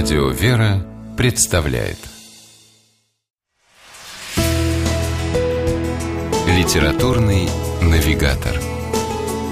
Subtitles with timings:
[0.00, 1.98] Радио «Вера» представляет
[6.46, 7.48] Литературный
[7.82, 8.60] навигатор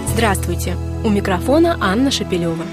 [0.06, 0.76] Здравствуйте!
[1.02, 2.64] У микрофона Анна Шапилева.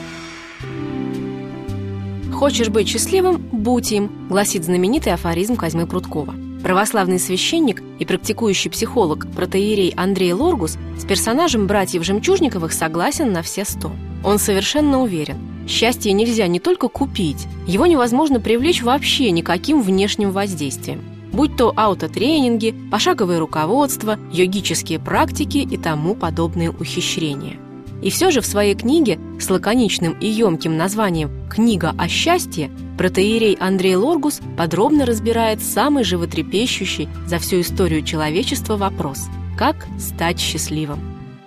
[2.31, 3.37] «Хочешь быть счастливым?
[3.51, 6.35] Будь им», гласит знаменитый афоризм Козьмы Пруткова.
[6.61, 13.65] Православный священник и практикующий психолог протеерей Андрей Лоргус с персонажем братьев Жемчужниковых согласен на все
[13.65, 13.91] сто.
[14.23, 21.01] Он совершенно уверен, счастье нельзя не только купить, его невозможно привлечь вообще никаким внешним воздействием.
[21.31, 27.57] Будь то аутотренинги, пошаговое руководство, йогические практики и тому подобные ухищрения.
[28.03, 33.55] И все же в своей книге с лаконичным и емким названием «Книга о счастье» протеерей
[33.59, 40.99] Андрей Лоргус подробно разбирает самый животрепещущий за всю историю человечества вопрос– как стать счастливым.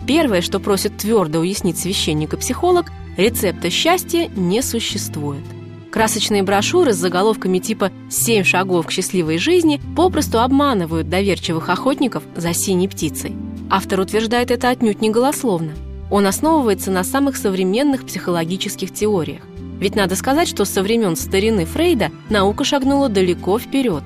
[0.07, 5.45] Первое, что просит твердо уяснить священник и психолог– рецепта счастья не существует.
[5.91, 12.53] Красочные брошюры с заголовками типа «Семь шагов к счастливой жизни» попросту обманывают доверчивых охотников за
[12.53, 13.33] синей птицей.
[13.71, 15.73] Автор утверждает это отнюдь не голословно–
[16.11, 19.43] он основывается на самых современных психологических теориях.
[19.81, 24.03] Ведь надо сказать, что со времен старины Фрейда наука шагнула далеко вперед.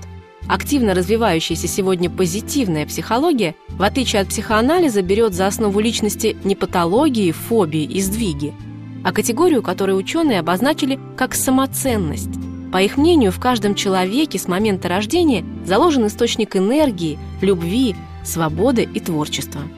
[0.48, 7.30] Активно развивающаяся сегодня позитивная психология, в отличие от психоанализа, берет за основу личности не патологии,
[7.30, 8.54] фобии и сдвиги,
[9.04, 12.30] а категорию, которую ученые обозначили как самоценность.
[12.72, 19.00] По их мнению, в каждом человеке с момента рождения заложен источник энергии, любви, свободы и
[19.00, 19.62] творчества–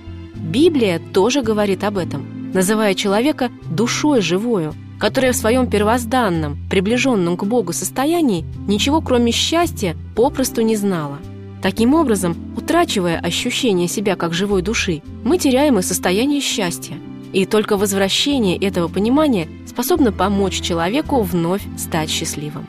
[0.43, 7.45] Библия тоже говорит об этом, называя человека душой живою, которая в своем первозданном, приближенном к
[7.45, 11.19] Богу состоянии ничего кроме счастья попросту не знала.
[11.62, 16.97] Таким образом, утрачивая ощущение себя как живой души, мы теряем и состояние счастья.
[17.33, 22.66] И только возвращение этого понимания способно помочь человеку вновь стать счастливым.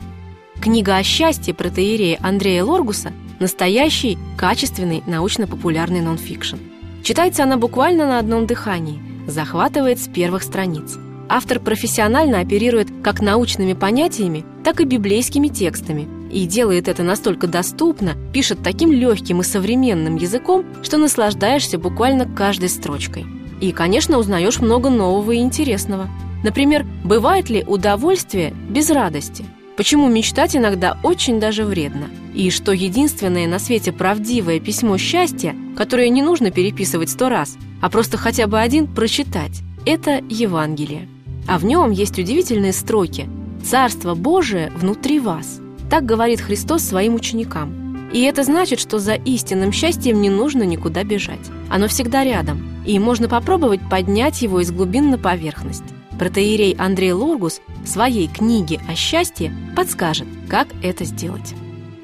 [0.60, 6.56] Книга о счастье протеерея Андрея Лоргуса– настоящий, качественный научно-популярный нонфикшн–
[7.04, 10.96] Читается она буквально на одном дыхании, захватывает с первых страниц.
[11.28, 18.14] Автор профессионально оперирует как научными понятиями, так и библейскими текстами и делает это настолько доступно,
[18.32, 23.26] пишет таким легким и современным языком, что наслаждаешься буквально каждой строчкой.
[23.60, 26.08] И, конечно, узнаешь много нового и интересного.
[26.42, 29.44] Например, бывает ли удовольствие без радости?
[29.76, 32.08] Почему мечтать иногда очень даже вредно?
[32.32, 37.90] И что единственное на свете правдивое письмо счастья, которое не нужно переписывать сто раз, а
[37.90, 41.08] просто хотя бы один прочитать, это Евангелие.
[41.48, 43.28] А в нем есть удивительные строки
[43.64, 45.60] «Царство Божие внутри вас».
[45.90, 48.10] Так говорит Христос своим ученикам.
[48.12, 51.50] И это значит, что за истинным счастьем не нужно никуда бежать.
[51.68, 55.84] Оно всегда рядом, и можно попробовать поднять его из глубин на поверхность.
[56.18, 61.54] Протеерей Андрей Лоргус в своей книге о счастье подскажет, как это сделать.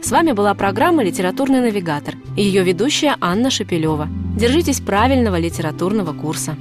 [0.02, 4.08] С вами была программа «Литературный навигатор» и ее ведущая Анна Шапилева.
[4.36, 6.56] Держитесь правильного литературного курса.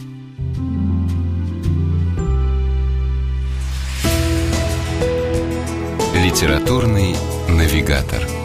[6.14, 7.16] «Литературный
[7.48, 8.39] навигатор»